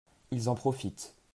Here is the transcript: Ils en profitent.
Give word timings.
Ils 0.31 0.47
en 0.49 0.55
profitent. 0.55 1.13